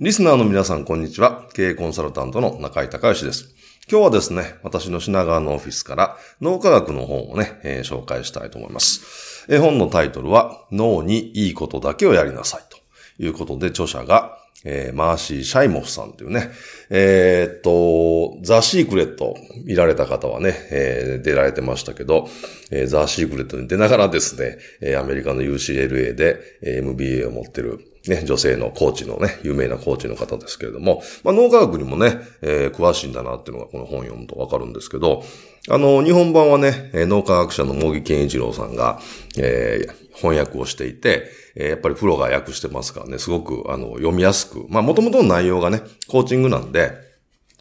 [0.00, 1.48] リスナーの皆さん、こんにちは。
[1.54, 3.52] 経営コンサルタントの中井隆義です。
[3.90, 9.44] 今日はですね、私の品川のオフィスから脳科学の本をね、えー、紹介したいと思います。
[9.48, 12.78] 絵本のタイトルは、脳にいいことだけをやりなさいと
[13.20, 16.50] いうことで、著者が、えー、マーシー・シャイモフさんというね、
[16.90, 22.28] えー、っと、ザ・シークレット見られた方はね、えー、出られてましたけど、
[22.70, 35.22] えー、ザ・シークレットに出ながらですね、えー、アメリカの UCLA で、えー、MBA を持ってるね、女性のコーチのね、有名なコーチの方ですけれども、まあ、脳科学にもね、えー、詳しいんだなっていうのがこの本読むとわかるんですけど、
[35.70, 39.00] あの、日本版はね、脳科学者の茂木健一郎さんが、
[39.38, 46.92] えー、翻訳をしていて、え、やっぱりプロが訳してますからね、すごく、あの、読みやすく、まあ、元々の内容がね、コーチングなんで、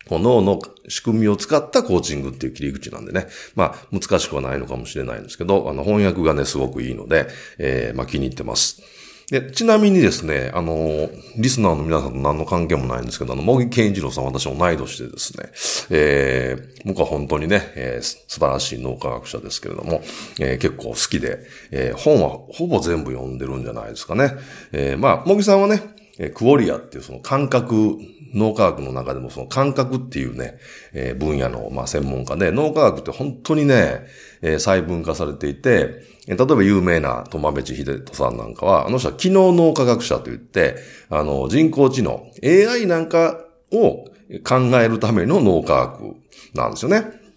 [0.07, 3.27] この脳の仕組みを使ったコーチングっていう切り口なんでね。
[3.55, 7.27] まあ、難しくはないのかもしれないんですけど、あの、翻訳がね、すごくいいので、
[7.57, 8.81] えー、まあ、気に入ってます。
[9.29, 15.49] で、ちなみにですね、あの、リスナーの皆さんと何の関係もないんですけど、あの、茂木健一郎さん私同い年でですね、
[15.89, 20.01] えー、僕は本当にね、えー、素晴らしい脳科学者ですけれども、
[20.39, 21.39] えー、結構好きで、
[21.71, 24.31] えー、本はほぼ全部読んでるんじゃないですかね。
[24.71, 25.81] えー、まあ、茂木さんはね、
[26.19, 27.97] えクオリアっていうその感覚、
[28.33, 30.57] 脳科学の中でもその感覚っていうね、
[30.93, 34.05] えー、分野の、まあ、専門家で、脳科学って本当にね、
[34.41, 40.75] えー、細分化されていて、例えば有名なトマベチヒデトさんなんかは、あの人は機能脳科学者と言って、
[41.09, 43.39] あの、人工知能、AI なんか
[43.71, 44.05] を
[44.43, 46.15] 考えるための脳科学
[46.53, 47.27] なんですよね。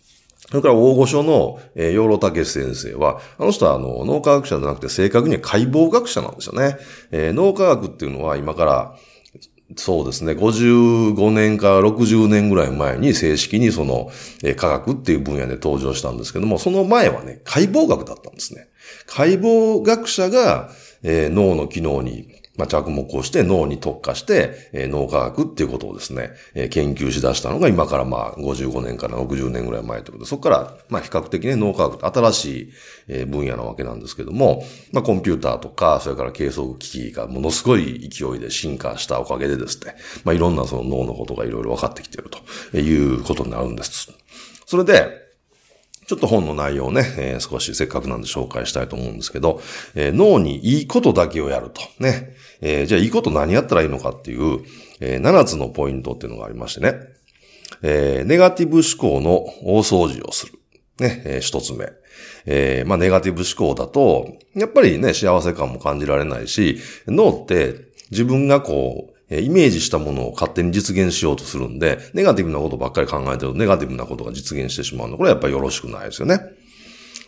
[0.51, 6.77] それから大御所の、えー、養老武先生は、あの人はあの脳科学者じゃなくて正確には解剖学者なんですよね。
[7.13, 8.97] えー、脳科学っていうのは今から
[9.77, 10.33] そうですね。
[10.33, 14.11] 55年から60年ぐらい前に正式にその、
[14.43, 18.69] えー、科学っていう分野で登場したんですけども、その前はね、解剖学だったんですね。
[19.07, 20.71] 解剖学者が、
[21.03, 32.73] えー、脳の機能にまあ、着目をして脳に特化して、えー、脳科学っていうことをですね、えー、研究し出したのが今からまあ55年から60年ぐらい前ということで、そこからまあ比較的ね、脳科学って新しい、
[33.09, 34.63] えー、分野なわけなんですけども、
[34.93, 39.95] まあコンピューターとか、それから計測機器がものすごい勢いで進化したおかげでですね、
[40.25, 42.31] まあいろんなその脳のことがいろいろ分かってきてる
[42.73, 44.13] ということになるんです。
[44.67, 45.30] それで、
[46.11, 49.61] ちょっと本の内容をね、えー、少しせっかくなんで紹介したいと思うんですけど、
[49.95, 51.83] えー、脳にいいことだけをやると。
[52.01, 52.35] ね。
[52.61, 54.59] えー、じゃあいいこと何やったらいいのかっていう、
[54.99, 56.95] え、7つのポイントっていうのがありましてね。
[57.83, 60.55] え、ネガティブ思考の大掃除をする。
[60.99, 61.89] ね、えー、一つ目。
[62.45, 67.77] えー、まあ、ネガティブ思考だと、やっぱりね、幸せ感も感じられないし、脳って
[68.11, 75.17] 自分がこう、えイメージしたものを勝手に実現しようとするんで、ネガティブなことばっかり考えてると、ネガティブなことが実現してしまうの。
[75.17, 76.41] これはやっぱりよろしくないですよね。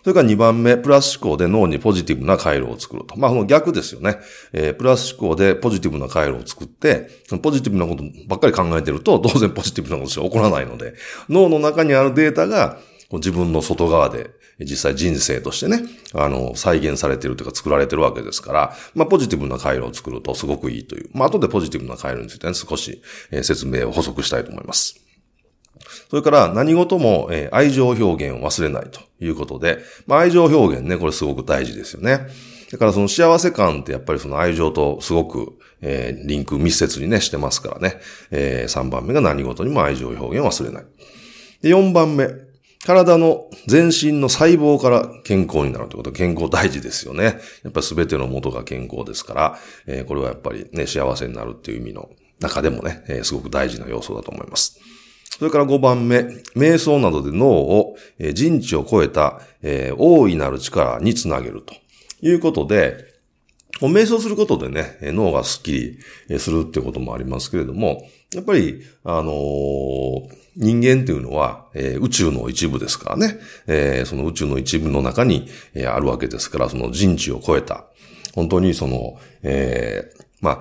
[0.02, 3.16] それから2番目、プラス思考で脳にポジティブな回路を作ると。
[3.16, 4.18] まあ、この逆ですよね。
[4.52, 7.08] えー、プラス思考でポジティブな回路を作って、
[7.40, 10.94] ポジティブなことばっかり考えてると、当然ポジティブなことしか起こらないので、
[11.28, 12.78] 脳の中にあるデータが、
[13.12, 14.30] 自分の外側で
[14.64, 15.82] 実際人生としてね、
[16.14, 21.10] あの、再現されてるというか作られてるわけですから、まあ、ポジティブな回路を作るとすごくいいという。
[21.12, 25.00] まあ、後でポジティブな回路についてね、少し、え説明を補足したいと思います。
[26.10, 32.28] それから何事も、え愛情表現を忘れないということで、まあ、愛情表現ね、これすごく大事ですよね。
[32.72, 38.00] だからその幸せ感ってやっぱりその愛情とすごく、えー、リンク密接にね、してますからね。
[38.30, 40.84] えー、3番目が何事にも愛情表現を忘れない。
[41.60, 42.28] で、4番目。
[42.84, 47.40] 体の全身の細胞から健康になるということ、健康大事ですよね。
[47.62, 54.80] やっぱり全ての元が健康ですから、えー、これはやっぱりね、幸せになるっていう意味の中でもね、えー、すごく大事な要素だと思います。
[55.38, 56.18] それから5番目、
[56.56, 61.74] 瞑想などで脳を、えー、人知を超えた、えー、大いなる力につなげると
[62.20, 63.11] いうことで、
[63.88, 65.98] 瞑想することでね、脳がスッキ
[66.28, 68.02] リするってこともありますけれども、
[68.34, 77.86] やっぱり、あのー、人間っていうのは、えー、宇宙の一部ですからね、えー、その宇宙の一部の中に、え、あるわけですから、その人知を超えた、
[78.34, 80.60] 本当にその、えー、まあ、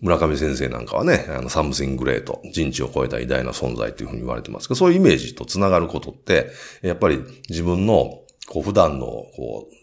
[0.00, 6.48] 村上先生なんかはね、あの、 Something Great、人知を超えた偉大な存在っていうふうに言われてますけど、そういうイメージと繋がることって、
[6.82, 9.81] やっぱり自分の、こう、普段の、こう、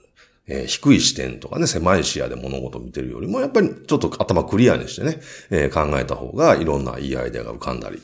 [0.50, 8.02] えー、低い視点とかね、狭い視野で物事を見てるよりも、やっぱりちょっと頭クリアにしてね、えー、考えた方がいろんないいアイデアが浮かんだり、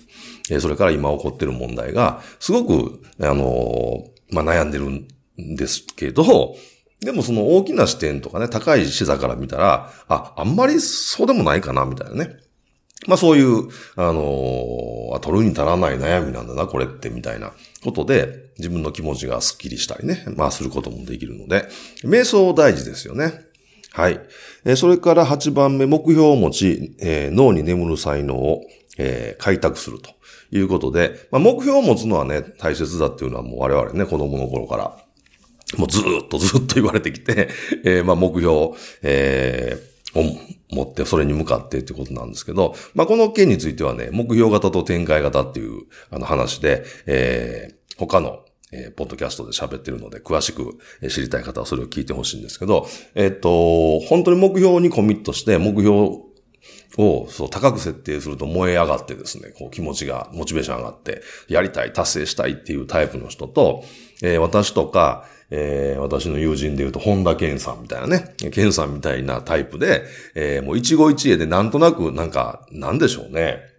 [0.51, 5.07] えー、それから今起こってる問題が、すごく、あのまあ、悩んでるん
[5.55, 6.55] ですけど、
[7.01, 12.44] でもその大きな視点とかね、高い視座から見たら、あ、あんまりそうでもないかな、みたいなね。
[13.07, 17.51] まあそういう、あのー、取るに足らない悩みなんだな、これって、みたいな
[17.83, 21.67] ことで、自分の気持ちがスッキリしたりね、まあすることもできるので、
[22.03, 23.45] 瞑想大事ですよね。
[23.91, 24.19] はい。
[24.65, 28.63] え、それから8番目、目標を持ち、えー、脳に眠る才能を、
[28.97, 30.11] えー、開拓すると
[30.51, 34.97] いうことで、まあ、目標を持つのはね、大切だっていうのはもう我々ね、子供の頃から
[35.77, 37.49] もうずっとずっと言われてきて、
[37.83, 38.71] えー、まあ目標、
[39.01, 48.39] えー、持って、それに向かってってことなんですけど、まあこの件についてはね、目標型と展開型っていうあの話で、えー、他の
[48.71, 50.77] えー、ポッドキャストで喋ってるので、詳しく
[51.09, 56.25] 知りたい方はそれを聞いてほしいんですけど、えっ、と、本当に目標にコミットして、目標
[56.97, 63.83] をそう高く設定すると燃え上がってですね、こう気持ちが、モチベーション上がって、やりたい、達成したいっていうタイプの人と、
[64.21, 70.03] えー、私とか、えー、私の友人で言うと、本田健さんみたいなね、健さんみたいなタイプで、
[70.33, 73.75] えー、もう一期一会でなんとなく、なんか、なんでしょうね。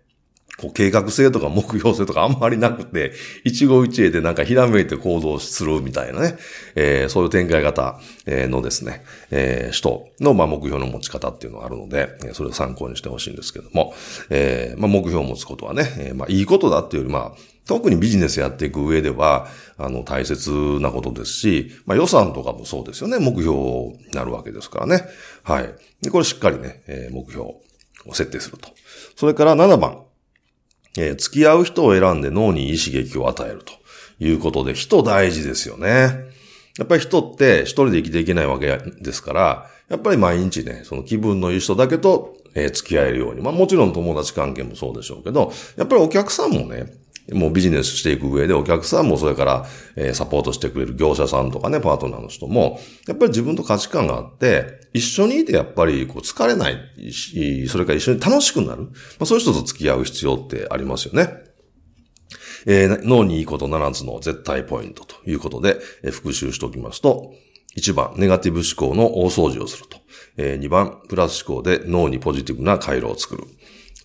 [0.58, 3.12] こう計画性とか目標性とかあんまりなくて、
[3.44, 6.38] 一期一会でなんかひらめいて行動するみたいなね、
[6.74, 13.92] えー、そういう展開型のですね、えー、人のまあ目標の持ち方っていうのがあるので、それを参考にしてほしいんですけども、
[14.30, 17.32] えー、まあ目標を持つことはね、まあいいことだっていうよりまあ、
[17.66, 23.18] 特にビジネスやっていく上では、あの、大切なことですし、まあ予算とかもそうですよね。
[23.18, 25.04] 目標になるわけですからね。
[25.42, 25.74] はい。
[26.00, 27.60] で、これしっかりね、えー、目標を
[28.12, 28.68] 設定すると。
[29.16, 30.02] それから7番。
[30.98, 33.72] えー、付き合う人を選んで脳にいい刺激を与えると
[34.24, 36.26] いうことで、人大事ですよね。
[36.78, 43.42] やっぱり人って一人で生きていけないわけですから、やっぱり毎日ね、その気分のいい人だけと、えー、付き合えるように。
[43.42, 46.92] まあもちろん友達関係もそうでしょうけど、やっぱりお客さんもね、
[47.32, 52.78] もうビジネスしていく上でお客さんもそれから、え、サポートしてくれる業者さんとかね、パートナーの人も、
[53.08, 58.82] やっぱり自分と価値観があって、一緒にいてやっぱりこう疲れないし、それから一緒に楽しくなる。
[58.82, 58.90] ま
[59.20, 61.30] あ、そういう人と付き合う必要ってありますよね。
[62.66, 67.32] えー、脳にいいこと7つの絶対ポイントということで、え、復習しておきますと、
[67.76, 69.98] 1番、ネガティブ思考の大掃除をすると。
[70.36, 73.44] え、2番、プラス思考で脳にポジティブな回路を作る。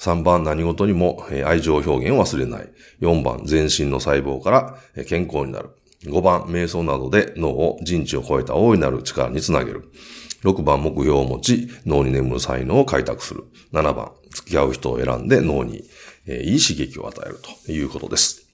[0.01, 2.69] 3番、何事にも愛情表現を忘れない。
[3.01, 5.69] 4番、全身の細胞から健康になる。
[6.06, 9.92] 5番、瞑想などで脳を人知を超えた大いなる力につなげる。
[10.44, 13.44] 6番、目標を持ち、脳に眠る才能を開拓する。
[13.74, 15.83] 7番、付き合う人を選んで脳に、
[16.25, 18.47] えいい刺激を与えるということです。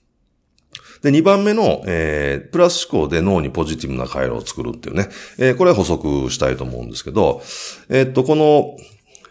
[1.01, 5.07] で、2番目の、えー、プラス思考で脳にポジティブな回路を作るっていうね、
[5.37, 7.41] えー、これは補足したいと思うんですけど、
[7.87, 8.75] えー、っと、この、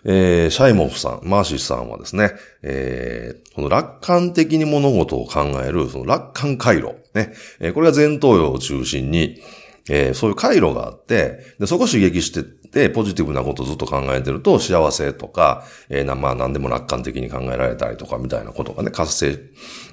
[0.08, 2.31] えー、シャイモフさん、マーシーさんはですね、
[2.62, 9.43] えー、この楽観的に物事を考える、その楽観回路、ね、えー、これが前頭葉を中心に、
[9.91, 19.39] えー、そういう回路があって、で、そこ刺激してて、ポジティブなことをずっと考えてると、幸せとか、えー、な、まあ何でも楽観的に考えられたりとか、みたいなことがね、活性、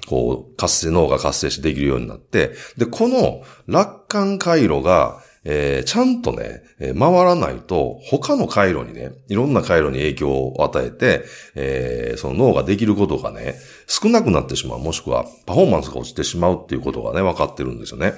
[0.06, 11.24] こう、活性、脳が活性してできるようになって、で、この楽観回路が、えー、ちゃんとね、回らないと、他の回路にね、いろんな回路に影響を与えて、
[11.54, 13.54] えー、その脳ができることがね、
[13.86, 18.14] 少なくなってしまう、もしくはパフォーマンスが落ちてしまうっていうことがね、分かってるんですよね。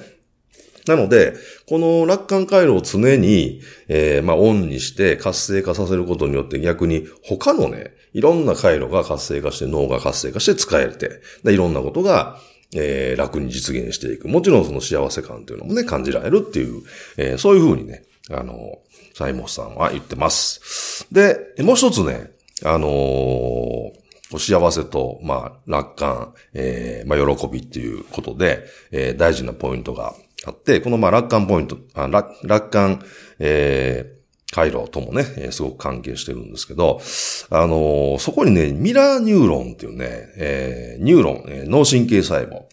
[0.87, 1.33] なので、
[1.67, 12.39] この楽観回路を常に、えー、まあ、オンにして活性化させることによって逆に他のね、いろんな回路が活性化して脳が活性化して使えて、でいろんなことが、
[12.75, 14.27] えー、楽に実現していく。
[14.27, 16.83] もちろんその幸せ感というのもね、感じられるっていう、
[17.17, 18.79] えー、そういうふうにね、あの、
[19.13, 21.07] サイモスさんは言ってます。
[21.11, 22.31] で、もう一つね、
[22.63, 23.91] あのー、
[24.37, 30.13] 幸せと、まあ、楽観、えー、まあ、喜びっていうことで、えー、大事なポイントが
[30.45, 33.01] あって、この、まあ、楽観ポイント、あ楽楽観、
[33.39, 34.16] えー、
[34.53, 37.01] 回路ともね、えー、すごく関係してるんですけど、
[37.49, 42.63] あのー、そこにね、ミラーニューロンっていうね、えー、ニューロン、えー、脳神経細胞。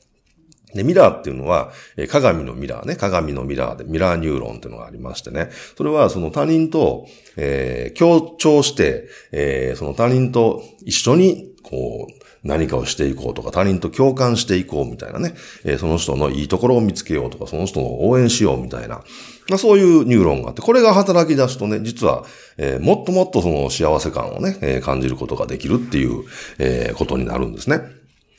[0.75, 5.51] で、ミラーっていうのは、え鏡のミラーね、鏡のミラーで、ミラーニューロンっていうのがありましてね。
[5.77, 15.35] それはその他人と、えー、協調して、えー、その他人と一緒に、こう、何かをしていこうとか、他人と共感していこうみたいなね、
[15.65, 19.03] えー、その人のいいところを見つけようとか、その人を応援しようみたいな、
[19.49, 22.25] まあ、そういうニューロンがあって、これが働き出すとね、実は、
[22.59, 26.25] えー、もっともっとその幸せ感をね、えー、感じることができるっていう、
[26.59, 27.81] えー、ことになるんですね。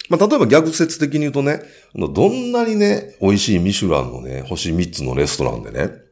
[0.10, 1.62] まあ、例えば逆説的に言うとね、
[1.96, 6.05] どんなにね、美味しいミシュランのね、星3つのレストランでね、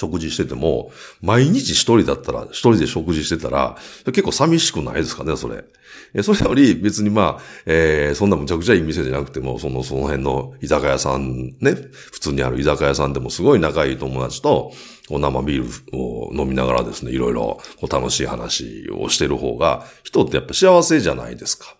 [0.00, 0.90] 食事してても、
[1.20, 3.76] 毎日一人だったら、一人で食事してたら、
[4.06, 5.64] 結構寂しくないですかね、それ。
[6.14, 11.74] え、それより別にまあ、えー、そんなむちゃくちゃいい店じゃなくても、その、その辺の居酒屋さんね、
[12.12, 14.72] 普通にある居酒屋さんでもすごい仲いい友達と、
[15.10, 21.76] お生ビールを飲みながらですね、いろいろ楽しい話をしてる方が、人ってやっぱ幸せじゃないですか。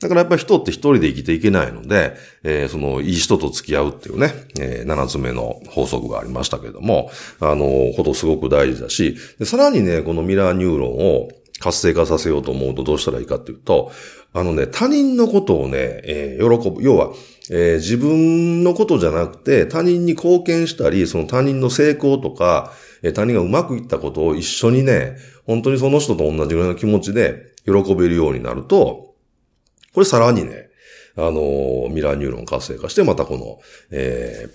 [0.00, 2.14] だからやっぱり人って一人で生きていけないので、
[2.44, 11.28] えー、その、いい人と付き合うっていうね、えー、つ目の法則がありましたけども、あの、ことすごく大事だし、さらにね、このミラーニューロンを
[11.60, 13.90] 活性化させようと思うとどうしたらいいかっていうと、
[14.32, 16.82] あのね、他人のことをね、えー、喜ぶ。
[16.82, 17.10] 要は、
[17.50, 29.07] えー、自分のことじゃなくて、他人に貢献したり、その他人の成功とか、えー、他人がうまくいったことを一緒にね、本当にその人と同じぐらいの気持ちで喜べるようになると、
[29.92, 30.68] これさらにね、
[31.16, 33.58] あの、ミラーニューロン活性化して、またこの、
[33.90, 34.46] え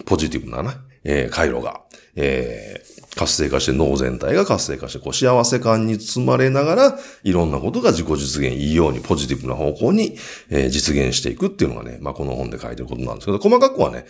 [0.00, 0.70] ー、ポジティブなね、
[1.04, 1.80] えー、回路が、
[2.14, 10.16] えー、活性化して脳全体が活性化して、こう幸せ感に包まれながら、いろんなことが自己実現いいようにポジティブな方向に、
[10.50, 14.04] えー、実現していくっていうのがね、まあ、この本で書いてることなんですけど、細かくはね、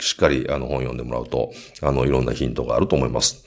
[0.00, 3.44] しっかりあの本読んでもらうと、あの、いろんなヒントがあると思います。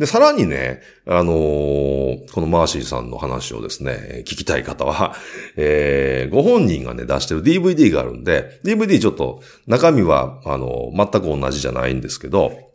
[0.00, 5.14] で、さらにね、あのー、このマーシーさんの話をですね、聞きたい方は、
[5.56, 12.69] えー、ご本人がね、出してる DVD があるんで、DVD ちょっと中身は、あの、全く同じじゃないんですけど、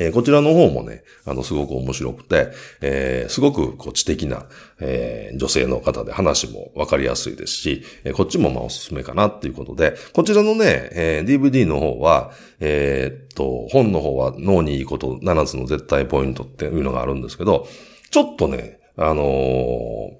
[0.00, 4.46] えー、こちらの方もね、あの、すごく面白くて、えー、すごくこう知的な、
[4.80, 17.68] えー、女性の方で話もわかりやすいですし、え、こっちもまあおすすめかなっていうことで、こちらのね、え、DVD の方は、え、っと、本の方は脳にいいこと7つの絶対ポイントっていうのがあるんですけど、
[18.10, 20.16] ちょっとね、あの、こ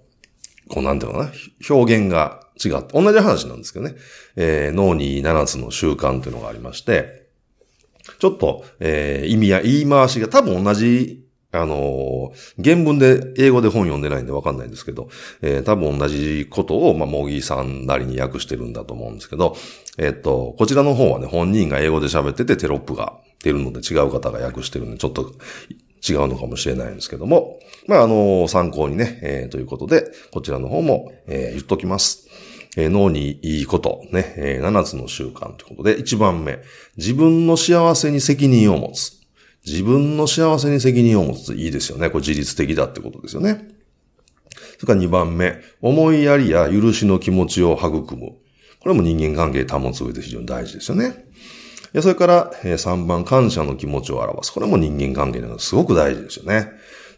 [0.77, 1.33] うなんていうのかな、
[1.75, 3.95] 表現が違って、同じ話なんですけどね、
[4.37, 7.20] え、脳にいい7つの習慣っていうのがありまして、
[8.19, 15.09] ちょっと、えー、意味や言い回しが多分同じ、あのー、原文で英語で本読んでないんでわかんないんですけど、
[15.43, 19.57] えー、多分同じことを、まあ、モギーさんなりに訳してるんだと思うんですけど、
[19.99, 25.33] えっと、こちらの方はね、本人が英語で喋っててテロップが出るので違う方が訳してるんで、ちょっと
[26.09, 32.29] 違うのかもしれないんですけども、まあ、あの参考にね、えー、ということで、こちらの方も、えー、言っときます。
[32.77, 36.61] えー、脳にいいこと、ね、えー、7つの習慣ということで、1番目、
[36.97, 39.21] 自分の幸せに責任を持つ。
[39.67, 41.55] 自分の幸せに責任を持つ。
[41.55, 42.09] いいですよね。
[42.11, 43.69] これ自律的だってことですよね。
[44.79, 48.33] それから2番目、思いやりや許しの気持ちを育む。
[48.81, 51.27] これも人間関係保つ上で非常に大事ですよね。
[52.01, 54.53] それから3番、感謝の気持ちを表す。
[54.53, 56.71] これも人間関係なのすごく大事ですよね。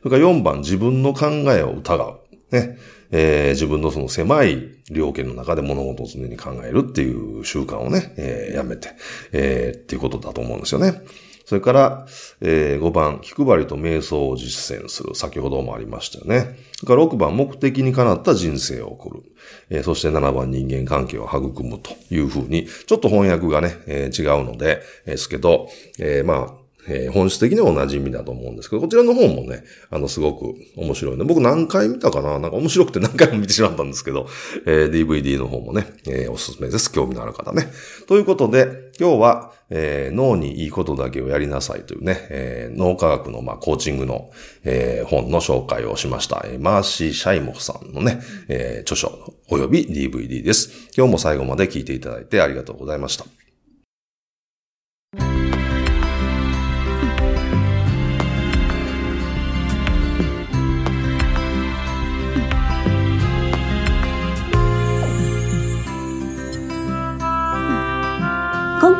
[0.02, 2.20] それから4番、自分の考えを疑う。
[2.50, 2.78] ね。
[3.12, 8.90] えー、自分のその狭い領域の中で物事を常に考えるっていう習慣をね、えー、やめて、
[9.32, 11.02] えー、っていうことだと思うんですよね。
[11.44, 12.06] それから、
[12.40, 15.14] えー、5番、気配りと瞑想を実践する。
[15.14, 16.56] 先ほどもありましたよね。
[16.78, 19.22] それから6番、目的にかなった人生を送る。
[19.68, 31.24] えー、そして7番、人間関係を育むというふうに、ちょっと翻訳がね、えー、違うので、ですけど、えー、まあ、えー、本質的には同じ意味だと思うんですけど、こちらの本もね、あの、すごく面白いね。
[31.24, 32.38] 僕何回見たかな？
[32.38, 34.26] なんか面白くて何回も見てしまったんですけど、
[34.66, 36.92] えー、DVD の方もね、えー、おすすめです。
[36.92, 37.68] 興味のある方ね。
[38.06, 44.30] ということで、今日は、えー、脳にいいことだけをやりなさいというね、えー、脳科学の、まあ、コーチングの、
[44.64, 46.42] えー、本の紹介をしました。
[46.46, 50.90] えー、マーシー・シャイモフさんのね、えー、著書及び DVD です。
[50.96, 53.24] 今日も最後まで聞いていただいてありがとうございました。